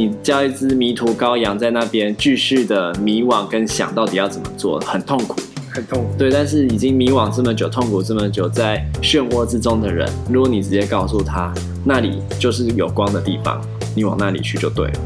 [0.00, 5.38] 你叫一只迷途羔羊在那边继续的迷惘跟想到底要怎么做，很痛苦，
[5.70, 6.08] 很痛苦。
[6.16, 11.52] 对，但是已经迷惘这么久，痛苦这么久，在漩涡之中的人，如果你直接告诉他
[11.84, 13.60] 那里就是有光的地方，
[13.94, 15.00] 你往那里去就对了，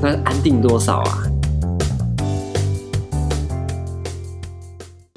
[0.00, 1.18] 那安定多少啊？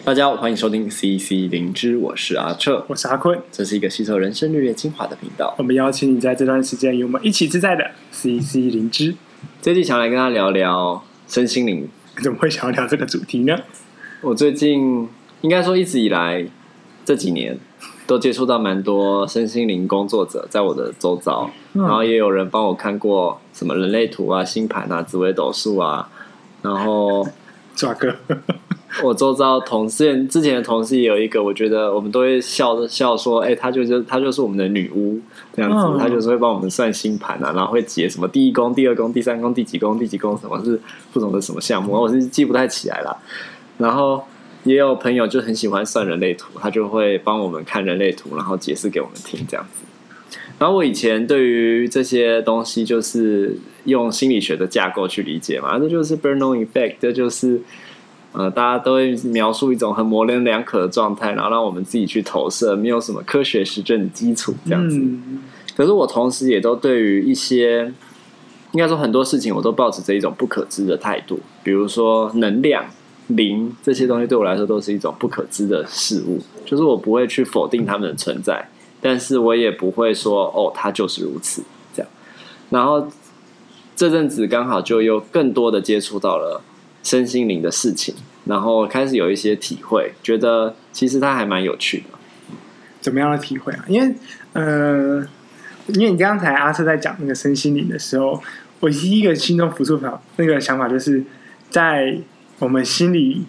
[0.07, 5.53] 大家好，欢迎收听 CC 灵芝，我是阿彻，我是阿坤，这是一个吸收人生日月精华的频道。
[5.57, 9.15] 我们邀请你在这段时间与我们一起自在的 CC 灵芝。
[9.61, 11.89] 这期想来跟他聊聊身心灵，
[12.23, 13.59] 怎么会想要聊这个主题呢？
[14.21, 15.09] 我最近
[15.41, 16.47] 应该说一直以来
[17.03, 17.59] 这几年
[18.05, 26.09] 都接触到蛮多身心灵工作者，在我的周遭，嗯、然后也有人帮我看过什么人类图啊、星盘啊、紫微斗数啊，
[26.61, 27.27] 然后
[27.75, 28.15] 抓个。
[29.03, 35.19] 我周遭同事之前的同事也有一个，我觉得我们都会笑着笑说，哎、欸，他就是他就是我们的女巫
[35.55, 40.79] 这样子，哦、他就是会帮我们算星盘啊，然后会解什么第一宫、第二宫、第三宫、第几宫、第几宫，什么是
[41.13, 43.17] 不同的什么项目，我是记不太起来了。
[43.77, 44.23] 然后
[44.63, 49.83] 也有朋友就很喜欢算人类图，他就会帮我们看人类图，然后解释给我们听这样子。
[50.57, 57.61] 然后我以前对于这些东西就是用心理学的架构去理解嘛，这就是 Bernoulli effect，这就是。
[58.37, 64.99] 呃，大家都会描述一种很模棱两可的状态，然后让我们自己去投射，没有什么科学实证的基础这样子。
[64.99, 65.41] 嗯、
[65.75, 67.91] 可是我同时也都对于一些，
[68.73, 71.39] 应该说很多事情，我都抱持着一种不可知的态度。
[71.63, 72.85] 比如说能量、
[73.29, 76.39] 灵这些东西，对我来说都是一种不可知的事物。
[76.63, 78.69] 就是我不会去否定它们的存在，
[79.01, 82.11] 但是我也不会说哦，它就是如此这样。
[82.69, 83.07] 然后
[83.95, 86.61] 这阵子刚好就又更多的接触到了。
[87.07, 88.13] 身心灵的事情，
[88.43, 92.17] 然后开始有一些体会，觉得其实它还蛮有趣的。
[92.99, 93.85] 怎么样的体会啊？
[93.87, 94.13] 因为
[94.51, 95.25] 呃，
[95.87, 98.43] 因为你刚才阿瑟在讲那个身心灵的时候，
[98.81, 101.23] 我第一个心中浮出的那个想法，就是
[101.69, 102.17] 在
[102.59, 103.45] 我们心理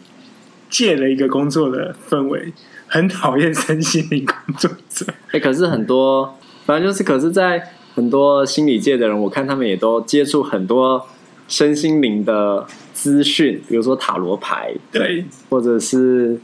[0.71, 2.53] 界的一个工作的氛围，
[2.87, 5.05] 很讨厌身心灵工作者。
[5.09, 7.61] 哎、欸，可是很多，反正就是，可是，在
[7.97, 11.05] 很多心理界的人，我看他们也都接触很多
[11.49, 12.65] 身心灵的。
[12.99, 16.37] 资讯，比如说塔罗牌，对，或者是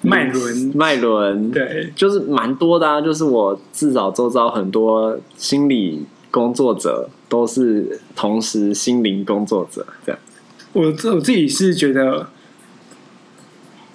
[0.00, 2.98] 脉轮，脉轮，对，就是蛮多的啊。
[2.98, 10.18] 就是我至少周遭很多心理工作者都是同时心灵工作者，这样。
[10.72, 12.30] 我我自己是觉得，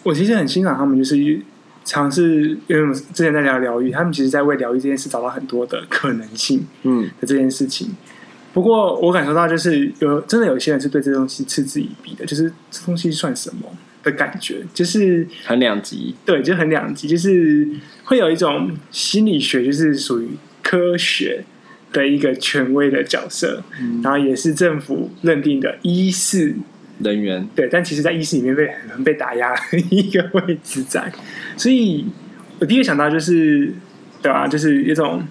[0.03, 1.41] 我其实很欣赏他们，就是
[1.83, 7.87] 尝试，因为我们之前在聊疗愈，他们其实在为疗愈这件事找到很多的可能性，嗯，的这件事情。
[7.89, 7.95] 嗯
[8.53, 13.67] 不过我感受到，就是有真的有些人是对这东西嗤之以鼻的，就是这东西算什么
[14.03, 16.13] 的感觉，就是很两极。
[16.23, 17.67] 对，就很两极，就是
[18.03, 20.29] 会有一种心理学，就是属于
[20.61, 21.43] 科学
[21.91, 26.53] 的一个权威的角色，嗯、然后也是政府认定的医事
[26.99, 27.49] 人员。
[27.55, 29.51] 对，但其实，在医事里面被很被打压
[29.89, 31.11] 一个位置在，
[31.57, 32.05] 所以
[32.59, 33.73] 我第一个想到就是，
[34.21, 34.47] 对吧、啊？
[34.47, 35.23] 就是一种。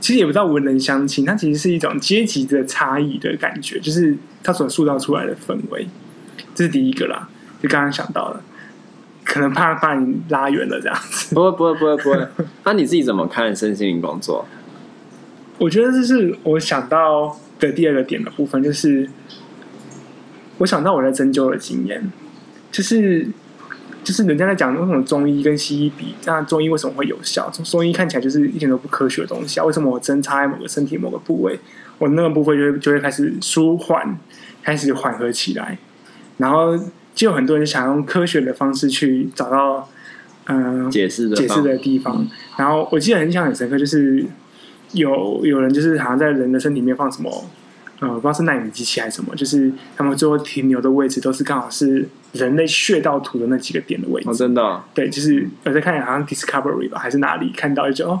[0.00, 5.86] 其实也不知道文人相亲，它其实是一种阶级的差异的感觉，就是它所塑造出来的氛围，
[6.54, 7.28] 这是第一个啦。
[7.62, 8.42] 就刚刚想到了，
[9.24, 11.34] 可能怕把你拉远了这样子。
[11.34, 12.26] 不会，不会，不会，不会。
[12.64, 14.46] 那你自己怎么看身心灵工作？
[15.58, 19.08] 我觉得这是我想到的第二个点的部分，就是
[20.58, 22.10] 我想到我在针灸的经验，
[22.72, 23.28] 就是。
[24.02, 27.50] 就是人家在讲为什么中医跟西医比，那中医为什么会有效？
[27.52, 29.64] 从中医看起来就是一点都不科学的东西啊！
[29.64, 31.58] 为什么我针插在某个身体某个部位，
[31.98, 34.18] 我那个部位就会就会开始舒缓，
[34.62, 35.78] 开始缓和起来？
[36.38, 36.76] 然后
[37.14, 39.88] 就有很多人想用科学的方式去找到
[40.46, 42.26] 嗯、呃、解释的解释的地方。
[42.56, 44.24] 然后我记得很印象很深刻，就是
[44.92, 47.44] 有有人就是好像在人的身体里面放什么。
[48.00, 54.28] 呃，不知道是纳米机器还是什么，就是他们最后停留的位置都是刚好是人类穴道图的那几个点的位置。
[54.28, 54.82] 哦，真的哦？
[54.94, 58.20] 对，就是我在看好像 Discovery 吧，还是哪里看到一种哦，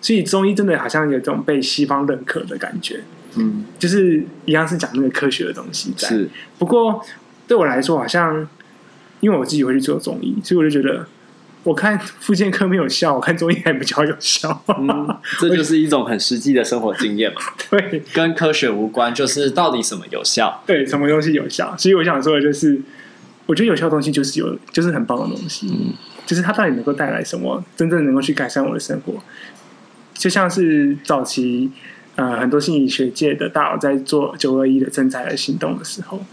[0.00, 3.00] 所以中医真的好像有这种被西方认可的感觉。
[3.36, 6.08] 嗯，就是一样是讲那个科学的东西在。
[6.08, 6.28] 是，
[6.58, 7.04] 不过
[7.46, 8.48] 对我来说，好像
[9.20, 11.06] 因为我自己会去做中医，所以我就觉得。
[11.62, 14.62] 我看复健科没有效，我看中医还比较有效。
[14.78, 17.40] 嗯，这就是一种很实际的生活经验嘛。
[17.70, 20.62] 对，跟科学无关，就是到底什么有效？
[20.66, 21.76] 对，什么东西有效？
[21.76, 22.80] 所以我想说的就是，
[23.44, 25.68] 我觉得有效的东西就是有，就是很棒的东西。
[25.70, 25.92] 嗯，
[26.24, 29.14] 就是它到底能够带来什么，真正能够去改善我的生活？
[30.14, 31.70] 就像是早期
[32.16, 36.24] 呃很多心理学界的大佬在做九二一的赈灾的行动的时候，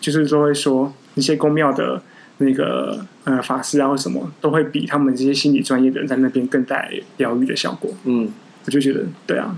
[0.00, 2.02] 就是说会说一些公庙的。
[2.38, 7.92] 那个呃法师啊，或什么都会比他们这些心理专业的人在那边更带来疗愈的效果。
[8.04, 8.28] 嗯，
[8.64, 9.54] 我就觉得对啊，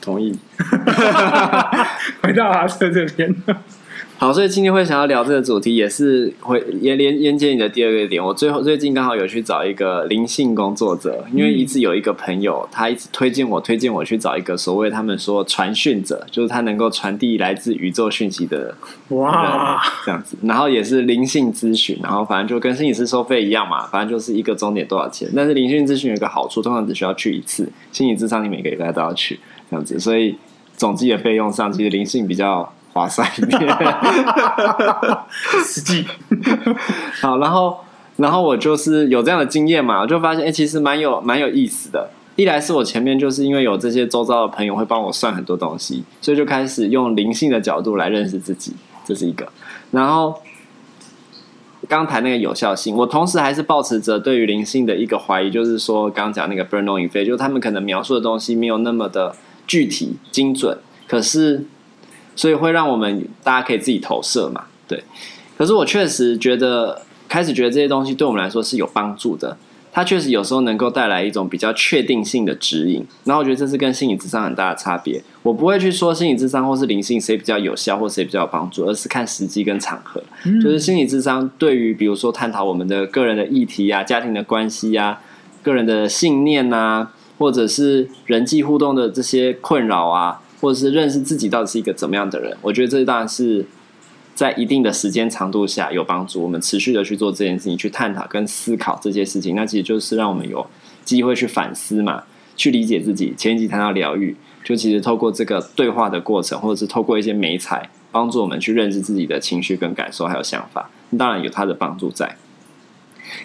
[0.00, 0.38] 同意。
[2.22, 3.34] 回到阿瑟这边。
[4.18, 8.24] 好，所以今天会想要聊这个主题，也是会也连连接你的第二个点。
[8.24, 18.74] 我最后最近刚好有去找一个灵性工作者，因为一直有一个朋友，他一直推荐我，推荐我去找一个所谓他们说传讯者，就是他能够传递来自宇宙讯息的人，
[19.18, 20.34] 哇，这样子。
[20.44, 25.28] 然后也是灵性咨询，然后反正就跟心理师收费一样嘛，反正就是一个钟点多少钱。
[25.36, 29.38] 但是灵性咨询有一个好处，通常只需要去一次，心理咨商你每个礼拜都要去，
[29.70, 30.00] 这样子。
[30.00, 30.36] 所以
[30.74, 32.72] 总计的费用上，其实灵性比较。
[32.96, 33.60] 划算一点，
[35.62, 36.06] 实际
[37.20, 37.80] 好，然后，
[38.16, 42.08] 然后我就是有这样的经验嘛，我就发现，哎、欸，其实蛮有蛮有意思的。
[42.36, 49.46] 一来是我前面就是因为有这些周遭的朋友会帮我算很多东西，所以就开始用灵性的角度来认识自己，这是一个。
[49.90, 50.34] 然后
[51.88, 59.34] 刚谈那个有效性，我同时还是保持着对于灵性的一个怀疑，就是说刚讲那个 Bernoulli Effect，就是他们可能描述的东西没有那么的
[59.66, 61.66] 具体精准，可是。
[62.36, 65.02] 所以会让我们大家可以自己投射嘛，对。
[65.58, 69.56] 可是我确实觉得，开始觉得这些东西对我们来说是有帮助的。
[69.90, 73.02] 它确实有时候能够带来一种比较确定性的指引。
[73.24, 75.22] 然后我觉得这是跟心理智商很大的差别。
[75.42, 80.22] 我不会去说心理智商或是灵性谁比较有效或谁比较有帮助，而是看时机跟场合。
[80.62, 85.22] 就是心理智商对于比如说探讨我们的个人的议题啊、家庭的关系啊、
[85.62, 90.42] 个人的信念啊，或者是人际互动的这些困扰啊。
[90.66, 93.64] 或者是认识自己到底是一个怎么样的人，我觉得这当然是
[94.34, 96.42] 在一定的时间长度下有帮助。
[96.42, 100.66] 我们持续的去做这件事情，去探讨跟思考这些事情，那其实就是让我们有
[101.04, 102.24] 机会去反思嘛，
[102.56, 103.32] 去理解自己。
[103.36, 104.34] 前几谈到疗愈，
[104.64, 112.34] 就其实透过这个对话的过程，或者是透过一些媒材，帮助我们去认识自己的情绪跟感受还有想法，当然有它的帮助在。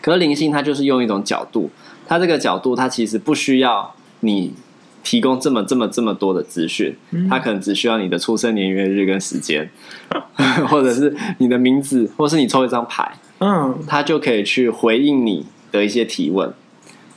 [0.02, 1.70] 可是灵性它就是用一种角度，
[2.08, 4.56] 它这个角度它其实不需要你。
[5.04, 6.96] 提供这么这么这么多的资讯，
[7.30, 9.70] 他可能只需要你的出生年月日跟时间，
[10.70, 16.54] 或者是你的名字，或是你抽一张牌，嗯，他就可以去回应你的一些提问。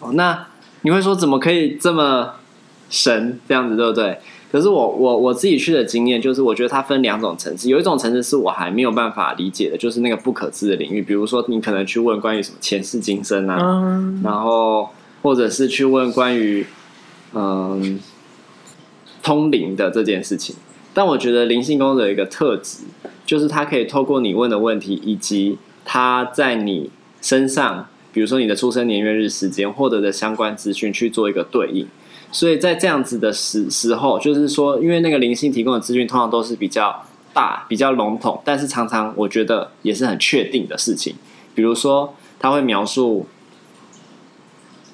[0.01, 0.47] 哦，那
[0.83, 2.37] 你会说怎么可以这么
[2.89, 4.19] 神这样子，对不对？
[4.51, 14.89] 可是我我我自己去的经验就是，我觉得它分两种层次，有一种层次是我还没有办法理解的，就是那个不可知的领域，比如说你可能去问关于什么前世今生啊，嗯，然后
[15.23, 16.67] 或者是去问关于。
[17.35, 17.99] 嗯，
[19.23, 20.55] 通灵的这件事情，
[20.93, 22.85] 但我觉得灵性工作者有一个特质，
[23.27, 26.91] 就是他可以透过你问的问题，以及他在你
[27.21, 31.89] 身上，比如说你的出生年月日时间获得的相关资讯去做一个对应。
[32.31, 41.15] 所以在这样子的时时候，就是说，因为那个灵性提供的资讯通常都是比较大、比较笼统，但是常常我觉得也是很确定的事情。
[41.55, 43.27] 比如说，他会描述，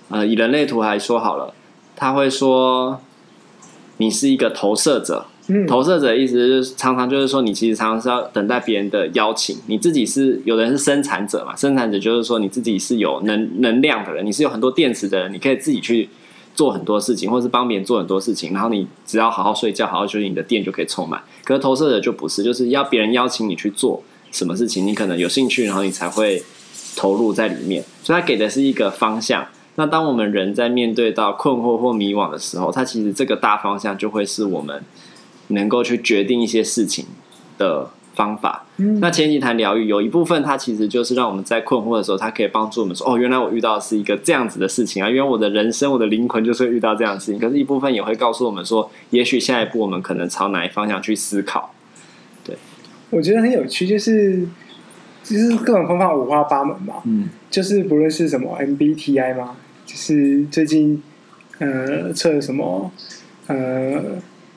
[0.09, 1.55] 呃，以人类图来说好了。
[2.01, 2.99] 他会说，
[3.99, 5.27] 你是一个投射者。
[5.49, 9.59] 嗯，投射者的意思就是常常就是说，你其实常常是要等待别人的邀请。
[9.67, 11.55] 你自己是有的人是生产者嘛？
[11.55, 16.09] 生产者就是说你自己是有能能量的人，你是有很多电池的人，你可以自己去
[16.55, 18.55] 做很多事情，或是帮别人做很多事情。
[18.55, 21.23] 然后你只要好好睡觉，好好休息，你的电就可以充满。
[21.45, 24.03] 可是投射者就不是，就是要别人邀请你去做
[24.33, 26.43] 什么事情，你可能有兴趣，然后你才会
[26.97, 27.85] 投入在里面。
[28.03, 29.47] 所以他给的是一个方向。
[29.77, 34.83] 那当我们人在面对到困惑或迷惘的时候，它其实这个大方向就会是我们
[35.49, 37.07] 能够去决定一些事情
[37.57, 38.67] 的方法。
[38.77, 45.09] 嗯、那前几谈疗愈有一部分，它其实就是让我们在困惑的时候，它可以帮助我们说：“哦，原来我遇到的是一个这样子的事情啊！
[45.09, 51.73] 因为我的人生、我的灵魂就是会遇到这样的事情。”可是，一部分也会告诉我们说：“也许下一步我们可能朝哪一方向去思考。”
[52.45, 52.57] 对，
[53.11, 54.47] 我觉得很有趣，就是
[55.23, 56.97] 其实各种方法五花八门嘛。
[57.05, 57.29] 嗯。
[57.51, 59.57] 就是不论是什么 MBTI 吗？
[59.85, 61.03] 就是最近
[61.59, 62.93] 呃测了什么
[63.49, 64.01] 呃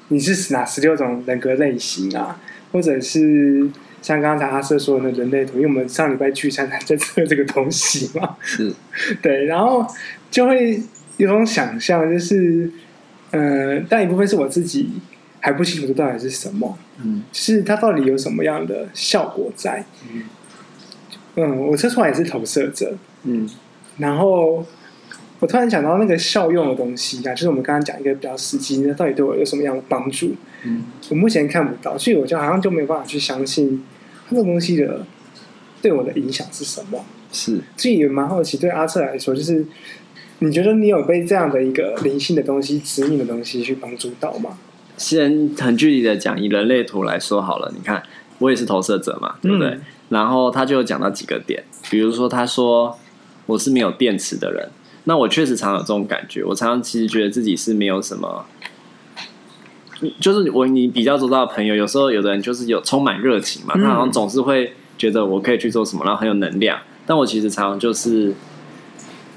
[0.10, 2.40] 你是哪十六种人格类型啊？
[2.72, 3.68] 或者是
[4.02, 8.36] 像刚才阿瑟说的人类图，因为我们上礼拜聚餐还在测这个东西嘛。
[8.42, 8.72] 是。
[9.24, 9.88] 对，然后
[10.30, 10.80] 就会
[11.18, 12.70] 有种想象，就是
[13.32, 14.92] 呃，但一部分是我自己
[15.40, 16.78] 还不清楚这到底是什么。
[17.04, 17.24] 嗯。
[17.32, 19.84] 是它到底有什么样的效果在？
[20.12, 20.24] 嗯。
[21.36, 23.50] 嗯，我测出来也是投射者，嗯，
[23.98, 24.66] 然后
[25.40, 30.36] 我突然想到那个效用的东西啊，就是我们刚刚讲一个比较实际，那到底对我有什么样的帮助？
[30.64, 33.84] 嗯，我目前看不到，所以我就好像就没有办法去相信
[34.28, 35.06] 它这个东西的
[35.82, 37.04] 对我的影响是什么。
[37.32, 39.66] 是，所以也蛮好奇，对阿策来说，就是
[40.40, 44.58] 你觉得你有被这样的一个灵性的东西、指引的东西去帮助到吗？
[44.96, 48.04] 先很具体的讲，以人类图来说好了，你看
[48.40, 49.70] 我也是投射者嘛，对不对？
[49.70, 52.96] 嗯然后他就讲到几个点，比如说他说
[53.48, 54.70] 我是没有电池的人，
[55.06, 58.46] 那我确实常有这种感觉，我常常其实觉得自己是没有什么
[60.20, 66.80] 就是我你比较周到的朋友，有时候有的人就是有充满热情嘛，他好像总是会觉得我可以去做什么，然后很有能量。
[67.08, 68.36] 但我其实常常就是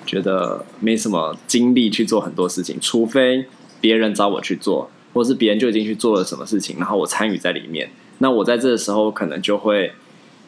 [0.05, 3.47] 觉得没什么精力去做很多事情，除非
[3.81, 7.89] 别人找我去做，或是别人就已经去做了什么事情，然后我参与在里面。
[8.19, 9.93] 那我在这个时候可能就会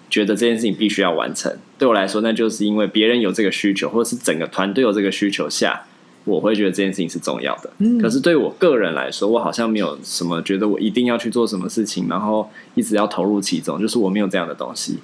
[0.09, 1.55] 觉得这件事情必须要完成。
[1.79, 5.83] 对我来说，那就是因为别人有这个需求，或者是整个团队有这个需求下，
[6.25, 7.71] 我会觉得这件事情是重要的。
[7.79, 7.99] 嗯。
[7.99, 14.99] 可是对我个人来说，我好像没有什么觉得我一定要去做什么事情，然后一直要投入其中，就是我没有这样的东西。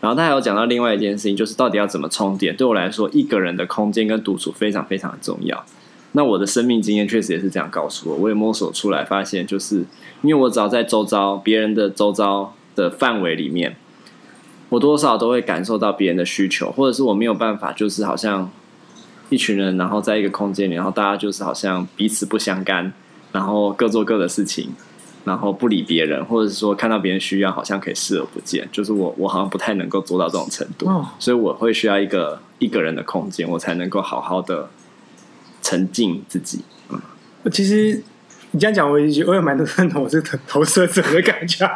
[0.00, 2.56] 然后他还有讲到另外一件事情，就是到底要怎么充电。
[2.56, 5.64] 对我来说，一个人的空间跟独处非常非常的重要。
[6.12, 9.84] 那我的生命经验确实也是这样告诉我，我也摸索出来，发现就是
[10.22, 13.76] 因为我只要在周遭别人的周遭的范围里面，
[14.70, 18.50] 我多少都会感受到别人的需求，或者是我没有办法，就是好像
[19.28, 22.92] 一群人，然后在一个空间里，然后大家就是好像彼此不相干，
[23.32, 24.70] 然后各做各的事情。
[25.22, 28.66] 然后不理别人，或者是说看到别人需要，好像可以视而不见。
[28.72, 34.70] 就是我，我好像不太能够做到这种程度，哦、所以我会需要一个一个人的空间，我才能够好好的
[35.62, 36.62] 沉浸自己。
[36.90, 37.00] 嗯，
[37.52, 38.02] 其实
[38.50, 41.68] 你这样讲，我也我也蛮多认同我是投射者的感觉。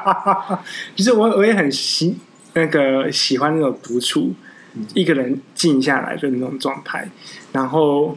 [0.96, 2.16] 其 实我我也很喜
[2.54, 4.34] 那个喜欢那种独处，
[4.74, 7.08] 嗯、一个人静下来的那种状态。
[7.52, 8.16] 然后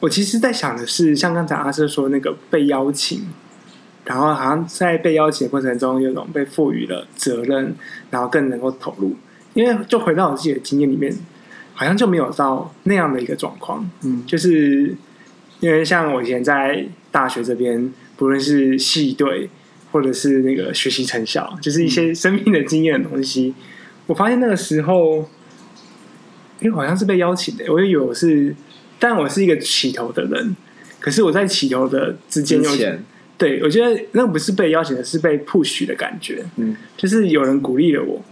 [0.00, 3.26] 我其实，在想的是，像刚才阿瑟说那个被邀请。
[4.06, 7.74] 然后好像在被邀请的过程中，有种被赋予了责任，
[8.10, 9.16] 然后更能够投入。
[9.54, 11.10] 因为就回到我自己的经验里面，
[11.74, 13.88] 好像就没有到那样的一个状况。
[14.02, 14.94] 嗯，就是
[15.60, 19.50] 因为像我以前在大学这边，不论是系队
[19.92, 23.54] 或者是那个学习成效，就是一些生命的经验的东西，
[24.06, 25.28] 我发现那个时候，
[26.60, 28.54] 因为好像是被邀请的，我以为我是，
[28.98, 30.56] 但我是一个起头的人，
[31.00, 32.70] 可是我在起头的之间又。
[33.36, 36.44] 对，我觉得那不是被邀请的，是被 push 的感觉。
[36.54, 38.22] 嗯，就是有人鼓励了我。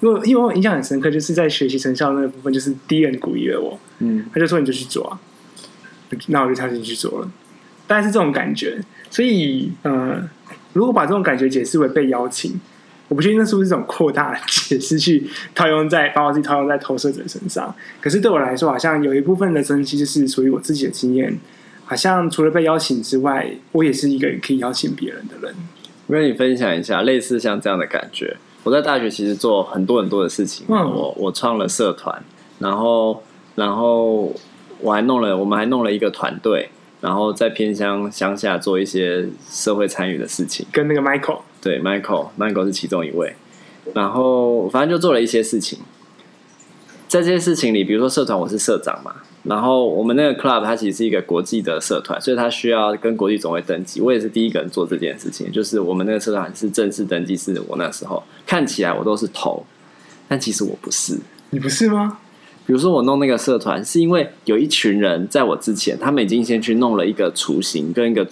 [0.00, 3.78] 嗯，因为因为我印象很深刻，就是在学习成效那个部分，就是第一人鼓励了我。
[4.00, 5.18] 嗯，他就说你就去做啊，
[6.28, 7.30] 那我就跳进去做了。
[7.86, 8.78] 大概是这种感觉。
[9.08, 10.28] 所以，呃，
[10.72, 12.60] 如果把这种感觉解释为被邀请，
[13.08, 15.24] 我不确定那是不是一种扩大的解释，去
[15.54, 17.72] 套用在把我自己套用在投射者身上。
[18.00, 21.38] 可是对我来说，好像有一部分的珍惜就是属于我自己的经验。
[21.84, 25.54] 好像除了被邀请之外，我也是一个可以邀请别人的人。
[26.08, 28.36] 我跟你分享一下类似像这样的感觉。
[28.66, 32.20] 我在大学其实做很多很多的事情，嗯、我我创了社团，
[32.58, 33.22] 然后
[33.54, 34.34] 然后
[34.80, 36.68] 我还弄了，我们还弄了一个团队，
[37.00, 40.66] 然后在偏乡乡下做一些社会参与的事情。
[40.72, 43.36] 跟那个 Michael，对 Michael，Michael Michael 是其中一位。
[43.94, 45.78] 然后反正就做了一些事情，
[47.06, 49.14] 在这些事情里，比如说社团，我是社长嘛。
[49.48, 54.00] 然后我们那个 club 它其实是一个国际的社团，所以它需要跟国际总会登记。
[54.00, 59.64] 我也是第一个人做这件事情，就是我们那个社团是正式登记，是我那时候看起来我都是头，
[60.28, 61.18] 但其实我不是。
[61.50, 62.18] 你不是吗？
[62.66, 68.26] 比如说我弄那个社团，是因为有一群人在我之前，他们已经先去弄了一个雏形跟一个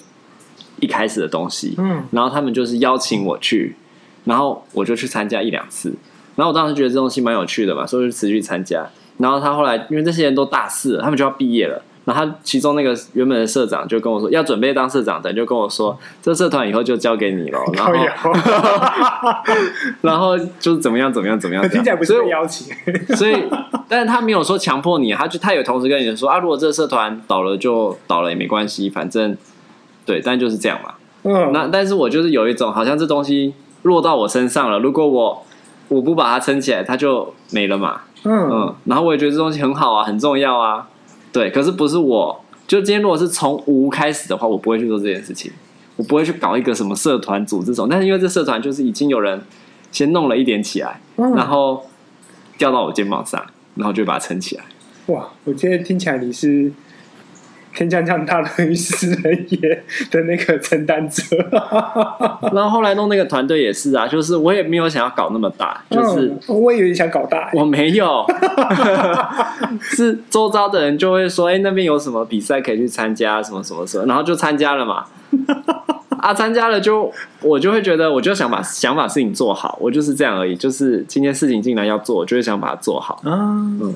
[0.81, 3.77] 一开始的东西，嗯，然后他们就是邀请我去，
[4.25, 5.95] 然后我就去参加一两次，
[6.35, 8.91] 然后我当时觉得这东西蛮有趣的嘛，所以就持续参加。
[9.19, 11.83] 然后他后来，因为这些人都大四了，他们就要毕业了。
[12.05, 17.59] 然后他其中那个原本的社长就跟我说，要准备当社长的，就跟我说，这社团以后就交给你了。
[17.73, 18.33] 然后，
[20.03, 21.67] 然后就是怎么样，怎么样，怎么样。
[21.67, 22.67] 听起来不是被邀请，
[23.17, 23.45] 所以，所以，
[23.89, 29.35] 但是他没有说强迫你，他就他有同时跟你说啊，如果这个社团倒了就倒了也没关系，反正
[30.05, 30.97] 对，但就是这样嘛。
[31.23, 31.53] 嗯。
[31.55, 35.43] 那但是我就是有一种好像这东西落到我身上了，如果我
[35.89, 38.03] 我不把它撑起来，它就没了嘛。
[38.25, 40.89] 嗯嗯，然后我也觉得这东西很好啊，很重要啊，
[41.33, 41.51] 对。
[41.51, 45.53] 可是不是我，就今天如果是从无开始的话，我不会去做这件事情，
[45.97, 47.87] 我不会去搞一个什么社团组这种。
[47.89, 49.43] 但是因为这社团就是已经有人
[49.93, 51.85] 先弄了一点起来，嗯、然后
[52.57, 54.65] 掉到我肩膀上，然后就把它撑起来。
[55.07, 56.73] 哇，我今天听起来你是。
[57.75, 61.23] 天将降大任于斯人也的那个承担者，
[62.55, 68.25] 然后后来弄那个团队也是啊，就是我也没有想要搞那么大，就是、嗯、我以为你想搞大，我没有，
[69.83, 75.05] 是周遭的人就会说，哎、欸，那边有什么比赛可以去参加，什么什么什么，然后就参加了嘛，
[76.19, 77.13] 啊，参加了就
[77.43, 83.95] 我就会觉得，我就想把想把事情做好，我就是这样而已，就是今天事情既然要做，我就会想把它做好，嗯，嗯。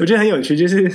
[0.00, 0.90] 我觉得很有趣，就是。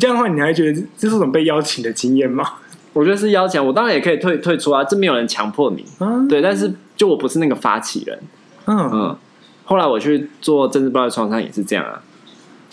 [0.00, 2.44] 这样的话，你还觉得这是种被邀请的经验吗？
[2.92, 6.42] 我觉得是邀请，我当然也可以退退出啊，这没有人强迫你，嗯、对。
[6.42, 8.18] 但是就我不是那个发起人，
[8.66, 9.16] 嗯嗯。
[9.64, 12.02] 后来我去做政治报的创伤也是这样啊，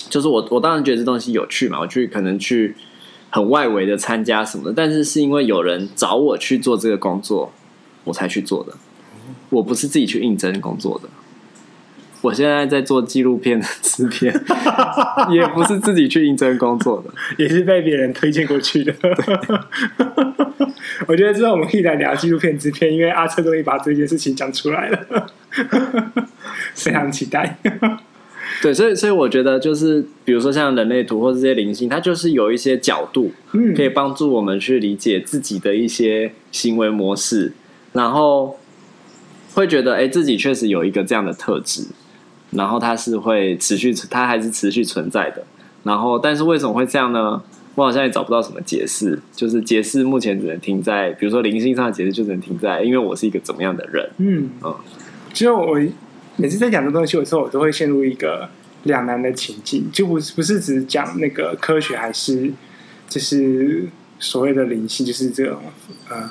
[0.09, 2.75] 就是我我当然觉得这东西有趣嘛，我去可能去
[3.29, 7.51] 很外围的参加什么的，但是是因为有人找我去做这个工作，
[8.03, 8.73] 我才去做的。
[9.49, 11.09] 我不是自己去应征工作的。
[12.21, 14.33] 我现在在做纪录片的制片，
[15.31, 18.93] 也不是自己去应征工作的， 也是被别人推荐过去的。
[21.07, 25.27] 我觉得之后我们可以来聊纪录片制片，因为阿策终于把这件事情讲出来了，
[26.73, 27.57] 非常期待。
[28.61, 37.53] 对，所以所以我觉得就是，比如说像人类图或这些灵性，它就是有一些角度，嗯，可以帮助我们去理解自己的一些行为模式，
[37.93, 38.59] 然后
[39.53, 41.83] 会觉得，哎，自己确实有一个这样的特质。
[42.51, 45.43] 然后它是会持续，它还是持续存在的。
[45.83, 47.41] 然后，但是为什么会这样呢？
[47.75, 49.17] 我好像也找不到什么解释。
[49.33, 54.09] 就是解释目前只能停在，比如说灵性上的解释，就只能停在，因为我是一个怎么样的人。
[54.17, 54.75] 嗯嗯。
[55.33, 55.79] 其实我
[56.35, 58.49] 每次在讲这东西的时候，我都会陷入一个
[58.83, 62.51] 两难的情境，就不是不是只讲那个科学，还是
[63.07, 63.87] 就是
[64.19, 65.57] 所谓的灵性，就是这种
[66.09, 66.29] 呃，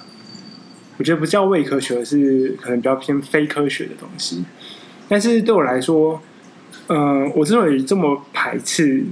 [0.98, 4.44] 我觉得不叫伪科学，而是可能比较偏非科学的东西。
[5.08, 6.20] 但是对我来说，
[6.88, 9.04] 嗯、呃，我之所以这么排斥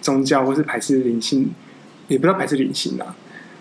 [0.00, 1.50] 宗教，或是排斥灵性，
[2.08, 3.14] 也不知道排斥灵性啊。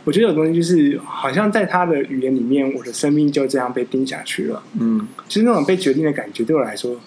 [0.05, 4.63] 我觉得有东西就是，好像在他的语言里面，我的生命就这样被定下去了。
[4.79, 6.99] 嗯，就是那种被决定的感觉，对我来说，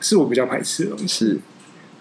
[0.00, 1.06] 是我比较排斥的东西。
[1.06, 1.38] 是，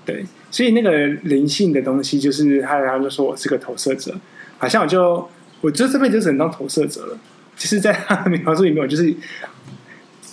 [0.03, 4.13] 对，所以那个灵性的东西，就是他然后就说我是个投射者，
[4.57, 5.29] 好像我就
[5.61, 7.17] 我就这辈子就只能当投射者了。
[7.55, 9.15] 其实，在他的描述里面，我就是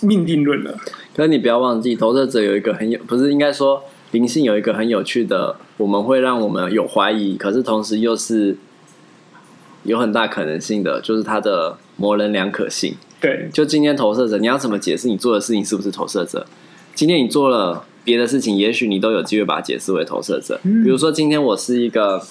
[0.01, 0.77] 命定论了。
[1.15, 8.57] 可是你不要忘记，投射者有一个很有，不是应该说灵性有一个很有趣的，我们会让我们有怀疑，可是同时又是
[9.83, 12.95] 有很大可能性的，就是它的模棱两可性。
[13.19, 16.45] 对，就今天投射者，你要怎么解释你做的事情是不是投射者？
[16.95, 20.59] 今天你做了别的事情，也许你都有机会把它解释为投射者。
[20.63, 22.21] 嗯、比如说今天我是一个，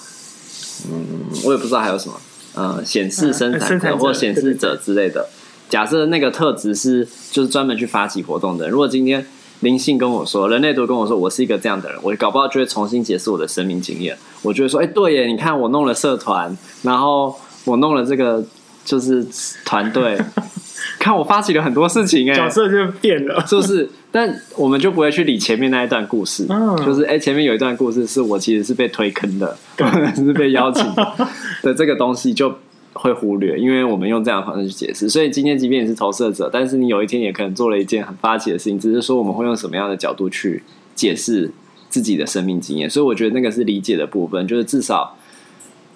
[0.91, 2.15] 嗯，我也不知道还有什么，
[2.55, 5.29] 呃，显示生产者或显示者之类的。
[5.71, 8.71] 假设那个特质是就是专门去发起活动的人。
[8.71, 9.25] 如果今天
[9.61, 14.17] 灵性跟我说，人类图跟我说，我是一个这样的人，我搞不好就会重新解释我的生命经验。
[14.41, 18.43] 我就会说，哎，对耶，你看我弄了社团，然后我弄了这个
[18.83, 19.25] 就是
[19.63, 20.19] 团队，
[20.99, 23.89] 看我发起了很多事情，哎，角色就变了，是不是？
[24.11, 26.45] 但我们就不会去理前面那一段故事，
[26.85, 31.15] 就是哎，前面有一段故事是我其实是被推坑的，可能 是被邀请的，
[31.63, 32.53] 的这个东西就。
[32.93, 35.09] 会忽略，因为我们用这样的方式去解释。
[35.09, 40.61] 所以今天，即便你是投射者，但是你有一天也可能做了一件很发起的事情，只是说我们会用什么样的角度去
[40.93, 41.51] 解释
[41.89, 42.89] 自己的生命经验。
[42.89, 45.15] 所以我觉得那个是理解的部分，就是至少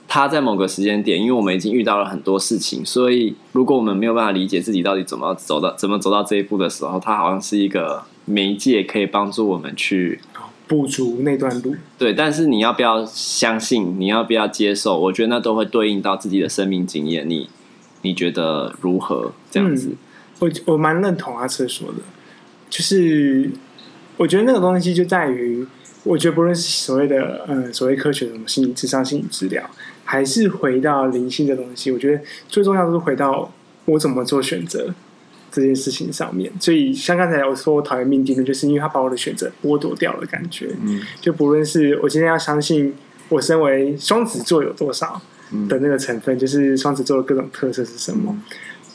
[0.07, 10.19] 他在某个时间点，因为我们已经遇到了很多事情，所以如果我们没有办法理解自己到底怎么走到怎么走到这一步的时候，他好像是一个媒介，可以帮助我们去。
[10.67, 13.99] 补足那段路，对，但是你要不要相信？
[13.99, 14.99] 你要不要接受？
[14.99, 17.29] 我觉得那都会对应到自己的生命经验。
[17.29, 17.49] 你
[18.01, 19.31] 你觉得如何？
[19.51, 19.97] 这样子，嗯、
[20.39, 21.99] 我我蛮认同阿策说的，
[22.69, 23.51] 就是
[24.17, 25.65] 我觉得那个东西就在于，
[26.03, 29.63] 我觉得不论是所谓的嗯所谓科学什么心理智商、心理治疗，
[30.03, 33.51] 还是回到灵性的东西，我觉得最重要的是回到
[33.85, 34.93] 我怎么做选择。
[35.55, 42.93] 这件事情上面，所以像刚才我说我讨厌命定的，就是因为他把我的选择剥夺掉了，感觉，嗯，就不论是我今天要相信
[43.29, 45.21] 我身为双子座有多少
[45.69, 48.37] 的那个成分，就是双子座的各种特色是什么，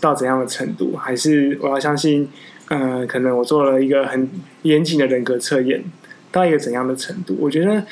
[0.00, 2.28] 到怎样的程度，还是我要相信，
[2.68, 4.28] 呃，可能我做了一个很
[4.60, 5.82] 严谨的人格测验，
[6.30, 7.34] 到一个怎样的程度？
[7.40, 7.82] 我觉得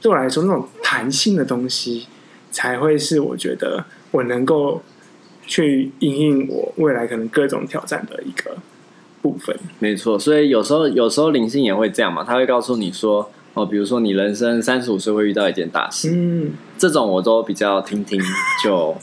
[0.00, 2.06] 对我来说，那种弹性的东西，
[2.50, 4.82] 才会是我觉得我能够。
[5.46, 8.56] 去应应我未来可能各种挑战的一个
[9.22, 9.56] 部分。
[9.78, 18.20] 没错，所以有时候有时候灵性也会这样嘛，他会告诉你说，哦，比如说你人生三十五岁会遇到一件大事，嗯，这种我都比较听听
[18.62, 18.94] 就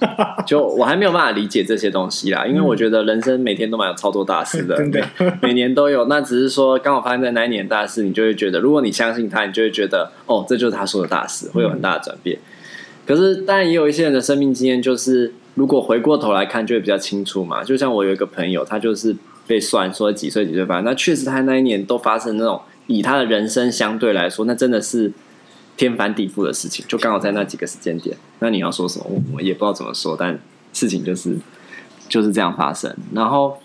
[0.46, 6.06] 就我还没有办法理解这些东西啦，因为我觉得人生每天都蛮有超多大事的，对、嗯， 每年都有。
[6.06, 12.36] 那只是说刚好发生在那一年大事，你就会觉得，如果你相信他，你就会觉得，哦，这就是他说的大事，会有很大的转变。
[12.36, 12.42] 嗯、
[13.06, 15.32] 可是当然也有一些人的生命经验就是。
[15.54, 17.62] 如果回过头来看，就会比较清楚嘛。
[17.62, 19.14] 就像我有一个朋友，他就是
[19.46, 25.12] 被算说几岁几岁发生，那确实他那一年都发生那种以他的人生相对来说，那真的是
[25.76, 28.16] 天翻地覆的事情，就刚好在那几个时间点。
[28.40, 30.36] 那你要说什么，我也不知道怎么说，但
[30.72, 31.36] 事情就是
[32.08, 32.92] 就是这样发生。
[33.12, 33.56] 然后，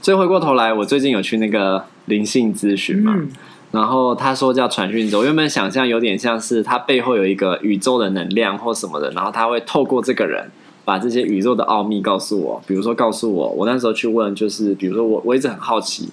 [0.00, 3.28] 所以回过头来，我最近有去那个灵性咨询嘛，嗯、
[3.72, 10.48] 然后他说叫传讯者，我原本想象有点像是他背后有一个宇宙的能量或什么的，然后他会透过这个人。
[10.84, 16.08] 把这些宇宙的奥秘告诉我，比如说告诉我，我那时候去问，就是比如说我我一直很好奇，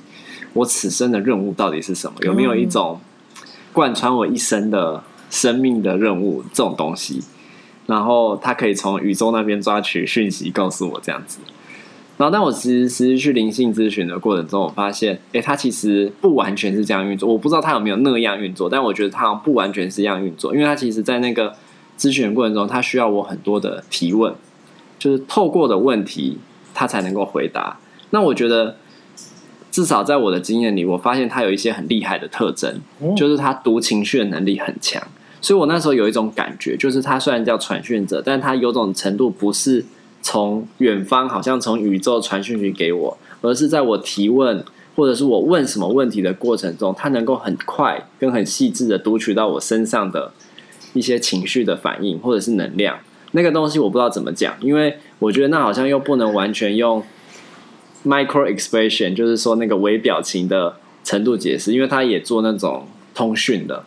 [0.53, 2.17] 我此生的任务到底是什么？
[2.21, 2.99] 有没有一种
[3.73, 7.21] 贯穿我一生的生命的任务这种东西？
[7.87, 11.39] 然后他可以从宇宙那边抓取讯息告诉我这样子。
[12.17, 17.27] 然后，但我其实实际去灵性咨询的过程中，我发现，哎，他其实不完全是这样运作。
[17.27, 21.55] 我不知道他有没有那样运作，但我觉得他不完全是这样运作，因为他其实在那个
[21.97, 24.35] 咨询的过程中，他需要我很多的提问，
[25.01, 26.37] 就是透过的问题，
[26.75, 27.79] 他才能够回答。
[28.11, 28.75] 那我觉得。
[29.71, 32.81] 至少在我的经验里，我发现他有一些很厉害的特征，
[33.15, 35.01] 就是他读情绪的能力很强。
[35.39, 39.85] 所以我那时候有一种感觉，就是他虽然叫传讯者，但他有种程度不是
[40.21, 44.61] 从远方，好像从宇宙传讯息给我，而是在我提问
[44.97, 50.33] 或者是我问什么问题的过程中，他能够很快跟很细致的读取到我身上的
[50.91, 52.99] 一些情绪的反应或者是能量。
[53.31, 57.03] 那个东西我不知道怎么讲，因为我觉得那好像又不能完全用。
[58.03, 63.83] Micro expression 就是说那个微表情的程度解释，因为他也做那种通讯的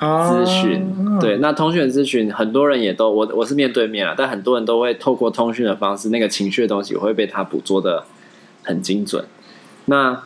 [0.00, 1.20] 咨询，oh.
[1.20, 8.04] 对，那通讯的咨询很多人也都我我是面对面啊，但很多人都会透过通讯的方式，那个情绪的东西会被他捕捉的
[8.62, 9.22] 很精准。
[9.84, 10.22] 那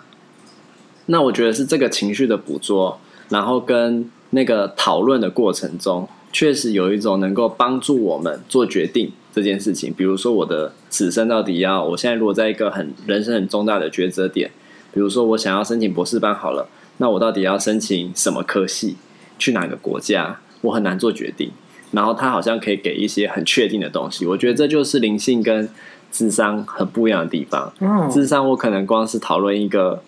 [1.07, 9.12] 那我觉得是这个情绪的捕捉，然后跟那个讨论的过程中，确实有一种能够帮助我们做决定。
[9.35, 14.51] 这件事情，比如说我的此生到底要，我现在如果在一个很人生很重大的抉择点，
[14.92, 16.68] 比如说我想要申请博士班好了，
[16.99, 18.97] 那我到底要申请什么科系，
[19.38, 21.51] 去哪个国家，我很难做决定。
[21.92, 25.66] 然后他好像可以给一些很确定的东西，我觉得这就是灵性跟
[26.11, 27.73] 智商很不一样的地方。
[27.81, 30.03] 嗯，智商我可能光是讨论一个。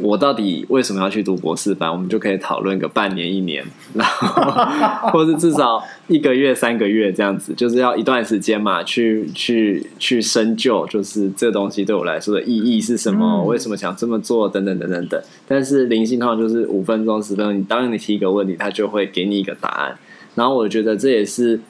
[0.00, 1.90] 我到底为什么要去读博士班？
[1.90, 13.42] 我们就可以讨论个半年、一年，然后或是至少一个月、三个月这样子，就是要一段时间嘛，去去去深究，就是这东西对我来说的意义是什么？
[13.42, 14.48] 嗯、为什么想这么做？
[14.48, 15.20] 等等等等等。
[15.46, 19.98] 但是灵性通常就是五分钟、十分钟，你当你提一个问题，他就会给你一个答案。
[20.34, 21.60] 然后我觉得这也是，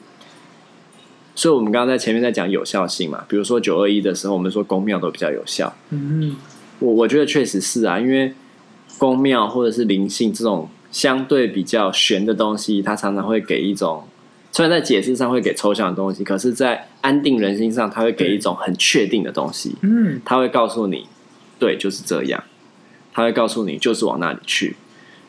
[1.35, 5.75] 所以我们刚刚在前面在讲有效性嘛，比如说九二一的时候，我们说公庙都比较有效。
[5.91, 6.37] 嗯。
[6.81, 8.33] 我我觉得确实是啊，因为
[8.99, 14.05] 宫庙或者是灵性这种相对比较玄的东西，它常常会给一种，
[14.53, 19.77] 虽然在解释上会给抽象的东西，可是，在安定人心上，它会给一种很确定的东西。
[19.83, 21.07] 嗯，它会告诉你，
[21.59, 22.43] 对，就是这样。
[23.13, 24.77] 它会告诉你，就是往那里去。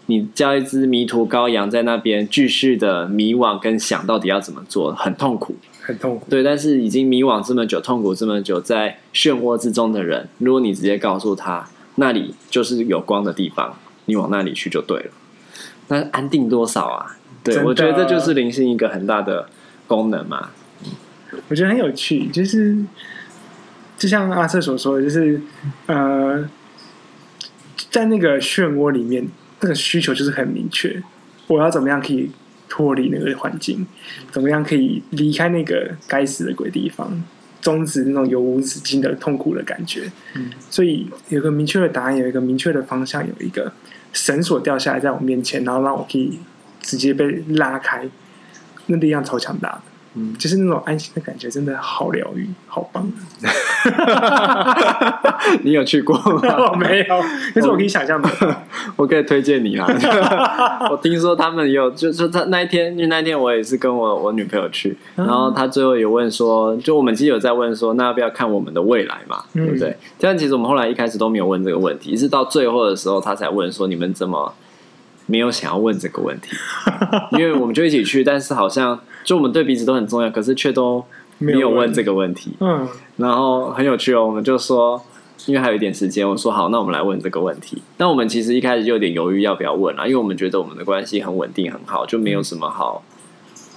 [0.06, 5.56] 你叫一只迷途羔羊在那边继续的迷惘跟想到底要怎么做，很痛苦。
[5.90, 13.76] 很痛苦，对，但是已经迷惘这么久，痛苦这么久，在漩涡之中的人，如果你直接告诉他那里就是有光的地方，
[14.06, 15.12] 你往那里去就对了。
[15.88, 17.18] 那安定多少啊？
[17.44, 19.50] 对，我觉得这就是灵性一个很大的
[19.88, 20.52] 功能嘛。
[21.48, 22.78] 我觉得很有趣，就是
[23.98, 25.42] 就像阿瑟所说的，就是
[25.88, 26.48] 呃，
[27.90, 29.28] 在那个漩涡里面，
[29.62, 31.02] 那个需求就是很明确，
[31.48, 32.30] 我要怎么样可以。
[32.70, 33.86] 脱离那个环境，
[34.32, 37.22] 怎么样可以离开那个该死的鬼地方，
[37.60, 40.10] 终止那种永无止境的痛苦的感觉？
[40.36, 43.74] 嗯，所以有个明确的答案，有一个明确的方向，有一个
[44.14, 46.40] 绳索掉下来在我面前，然后让我可以
[46.82, 48.08] 直接被拉开，
[48.86, 49.82] 那力量超强大的。
[50.16, 53.10] 嗯，就是那种安心的感觉，真的好疗愈，好棒。
[55.62, 56.42] 你有去过吗？
[56.78, 57.22] 没有，
[57.54, 58.30] 可是我可以想象的。
[58.98, 59.88] 我可以推荐你啊。
[60.90, 69.44] 我听说他们有，就是他那一天，因为那一天我也是跟我我女朋友去，然后他最后也问说，就我们其实有在问说，那要不要看我们的未来嘛？
[69.54, 69.96] 对不对？
[70.20, 74.52] 但其实我们后来一开始都没有问这个问题，是到最后的时候他才问说，你们怎么
[75.30, 76.50] 没有想要问这个问题？
[77.38, 79.00] 因为我们就一起去，但是好像。
[79.22, 81.04] 就我们对彼此都很重要，可是却都
[81.38, 82.54] 没有问这个问题。
[82.62, 82.88] 嗯，
[83.18, 85.00] 然后很有趣哦，我们就说，
[85.46, 87.80] 因为还有一点时间，我说好，那我们来问这个问题。
[87.98, 93.04] 那我们其实一开始就有点犹豫要不要问啊，因为我们觉得我们的关系很稳定很好，就没有什么好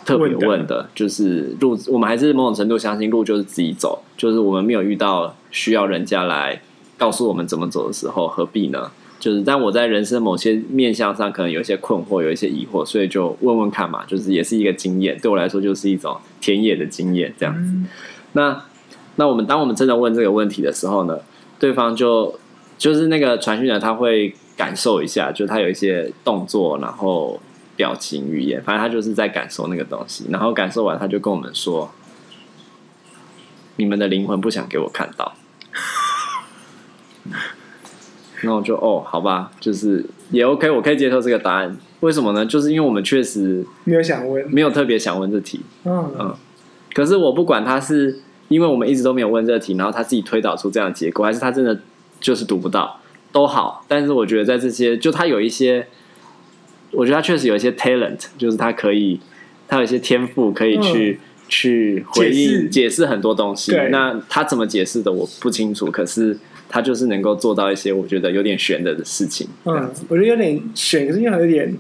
[0.07, 0.49] 特别问的。
[0.49, 6.63] 问的就是路，我们还是某种程度相信路就是自己走，就是我们没有遇到需要人家来
[6.97, 8.91] 告诉我们怎么走的时候，何必呢？
[9.23, 17.71] 就是，但我在人生某些面向上可能有一些困惑，有一些疑惑，所以就问问看嘛，就是也是一个经验，对我来说就是一种田野的经验这样子。
[17.71, 17.87] 嗯、
[18.33, 18.65] 那
[19.15, 21.21] 那我们当我们真的问这个问题的时候呢，
[21.61, 22.37] 对方就
[22.77, 27.41] 就是那个传讯人，他会感受一下，就他有一些动作，然后
[27.77, 31.89] 表情、语言，反正他就是在感受那个东西，然后感受完他就跟我们说
[33.77, 35.33] ：“你们的灵魂不想给我看到。”
[38.43, 41.77] 那我就哦，好吧，就是也 OK，我可以接受这个答案。
[42.01, 42.45] 为什么呢？
[42.45, 45.61] 就是因为我们确实没有想问，没有特别想问这题。
[45.85, 46.35] 嗯嗯。
[46.93, 51.79] 可是我不管他是因为我们一直都没有问这题，然后他自己推导出这样的结果，还是他真的
[52.21, 53.01] 就是读不到，
[53.31, 53.85] 都好。
[53.87, 55.87] 但是我觉得在这些，就他有一些，
[56.91, 59.21] 我觉得他确实有一些 talent，就是他可以，
[59.69, 61.19] 他有一些天赋可以去。
[61.21, 63.77] 嗯去回应解释很多东西。
[63.91, 66.39] 那他怎么解释的我不清楚，可是
[66.73, 69.47] 他就是能够做到一些我觉得有点悬的的事情。
[69.65, 71.77] 嗯，我觉得有点悬，可是又有点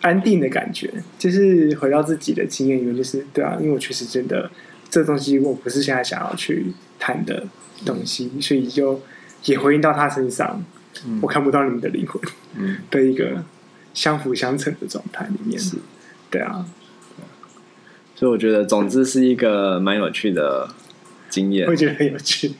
[0.00, 4.50] 安定的感觉，就是回到自己的经验里面，就是对啊，因为我确实真的
[4.88, 7.46] 这东西我不是现在想要去谈的
[7.84, 9.02] 东西，所以就
[9.44, 10.64] 也回应到他身上，
[11.06, 12.22] 嗯我看不到你们的灵魂
[12.56, 13.44] 嗯，的一个
[13.92, 15.76] 相辅相成的状态里面，是，
[16.30, 16.64] 对啊，
[18.16, 20.68] 所以我觉得总之是一个蛮有趣的
[21.28, 21.76] 经验我。
[21.76, 22.52] 觉得很有趣。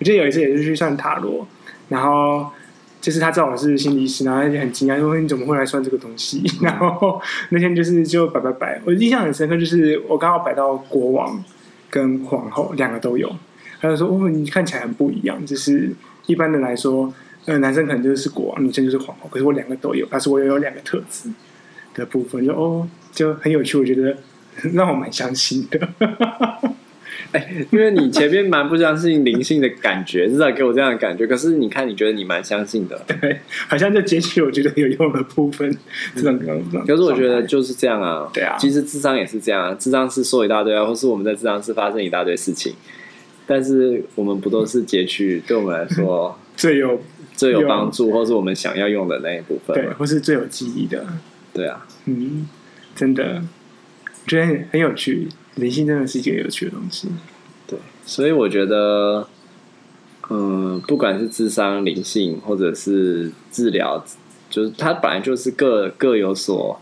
[0.00, 1.46] 我记得有一次也是去算塔罗，
[1.90, 2.50] 然后
[3.02, 11.44] 就是他知道我是心理师，然后他就很惊讶说：“你怎么会来算这个东西？” 然后那天就是就摆摆摆，我印象很深刻，就是我刚好摆到国王
[11.90, 13.30] 跟皇后两个都有，
[13.78, 15.92] 他就说：“哦，你看起来很不一样，就是
[16.24, 17.12] 一般的来说，
[17.44, 21.28] 呃，男生可能就是国王，女生就是皇后，可是我两个都有，但是我也有两个特质
[21.94, 24.16] 的部分，就哦，就很有趣，我觉得
[24.72, 25.88] 让我蛮相信的。”
[27.70, 31.26] 因为你前面蛮不相信灵性的感觉，至少给我这样的感觉。
[31.26, 33.00] 可是你看，你觉得你蛮相信的。
[33.06, 35.70] 对，好像就截取我觉得有用的部分，
[36.16, 36.84] 这种这种。
[36.86, 38.28] 可是我觉得就是这样啊。
[38.32, 42.74] 对啊其实智商也是这样啊，智商是说一大堆啊，或是我们在智商是发生一大堆事情，
[43.46, 47.00] 但是我们不都是截取对我们来说 最有
[47.34, 51.06] 最有帮助，或是我们想要用的那一部分对，或是最有记忆的。
[51.52, 52.48] 对啊，嗯，
[52.94, 53.42] 真的，
[54.26, 55.28] 觉得很很有趣。
[55.60, 57.08] 灵性真的是一个有趣的东西。
[57.66, 59.28] 对，所以我觉得，
[60.28, 64.04] 嗯，不管是智商、灵性，或者是治疗，
[64.48, 66.80] 就是它本来就是各各有所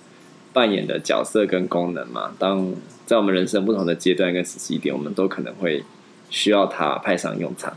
[0.53, 2.35] 扮演的角色跟功能嘛。
[2.39, 2.73] 当
[3.05, 5.85] 在我们人生不同的阶段跟时期点，我们都可能会
[6.31, 7.77] 需要它派上用场。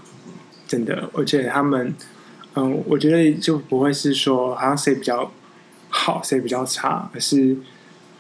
[0.67, 1.93] 真的，而且他们，
[2.55, 5.29] 嗯，我觉得就不会是说好像谁比较
[5.89, 7.57] 好，谁比较差，而是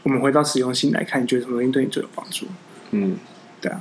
[0.03, 2.45] 我们回到实用性来看，你觉得什么东西对你最有帮助？
[2.91, 3.17] 嗯，
[3.61, 3.79] 对啊，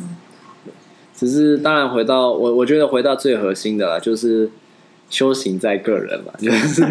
[1.15, 4.51] 只是当然回到我，我觉得回到最核心的啦，就是
[5.09, 6.83] 修行在个人嘛， 就是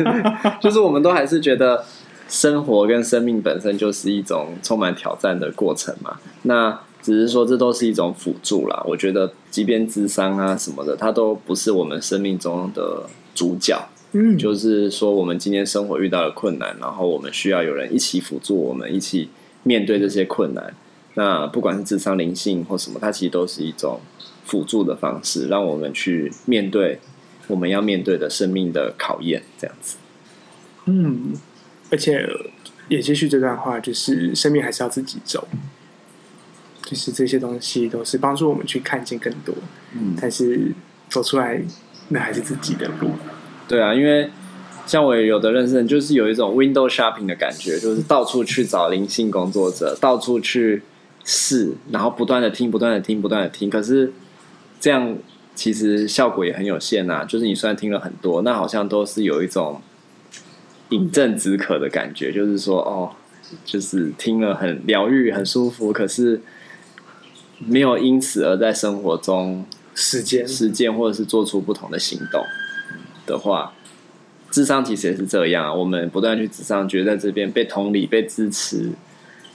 [0.62, 1.84] 就是我们都还是觉得
[2.28, 6.18] 生活跟生命本身就是一种充满挑战的过程嘛。
[6.44, 8.84] 那只是说这都是一种辅助啦。
[8.86, 13.04] 我觉得即便智商啊什么的，它都不是我们生命中的
[13.34, 13.90] 主角。
[14.12, 19.30] 嗯，就是说我们今天生活遇到了困难，然后我们需要有人一起辅助我们，一起
[19.64, 20.74] 面对这些困难。
[21.20, 24.00] 那不管是智商、灵性或什么，它其实都是一种
[24.46, 26.98] 辅助的方式，让我们去面对
[27.48, 29.98] 我们要面对的生命的考验，这样子。
[30.86, 31.34] 嗯，
[31.92, 32.26] 而且
[32.88, 35.46] 也继续这段话，就是生命还是要自己走，
[36.84, 39.54] 就是这些东西都是帮助我们去看见更多。
[39.92, 40.72] 嗯，但是
[41.10, 41.62] 走出来，
[42.08, 43.12] 那还是自己的路。
[43.68, 44.30] 对啊，因为
[44.86, 50.82] 像我有的认识人，就是有一种 window shopping 的感觉，就是到处去找灵性工作者，到处去。
[51.32, 53.70] 试，然后不断的听，不断的听，不断的听。
[53.70, 54.12] 可是
[54.80, 55.16] 这样
[55.54, 57.24] 其实效果也很有限呐、啊。
[57.24, 59.80] 就是你虽然听了很多，那好像都是有一种
[60.90, 62.32] 饮鸩止渴的感觉。
[62.32, 63.12] 就是说，哦，
[63.64, 66.42] 就是听了很疗愈、很舒服，可是
[67.60, 69.64] 没有因此而在生活中
[69.94, 72.44] 实践、实践或者是做出不同的行动
[73.28, 73.72] 的话，
[74.50, 75.72] 智商其实也是这样、啊。
[75.72, 78.90] 我们不断去智商，觉得在这边被同理、被支持。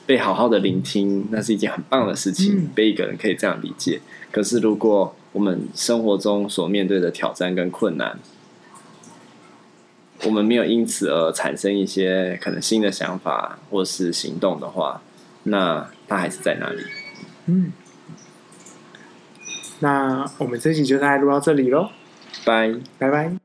[0.07, 2.57] 被好好的聆听，那是一件很棒的事情。
[2.59, 4.01] 嗯、被一个人可以这样理解。
[4.31, 8.19] 可是，如果我们生活中所面对的挑战跟困难，
[10.25, 15.03] 我们没有因此而产生一些可能新的想法或是行动的话，
[15.45, 16.83] 那它还是在那里。
[17.47, 17.73] 嗯，
[19.81, 21.90] 那我们这期就大概录到这里喽，
[22.45, 23.43] 拜拜拜。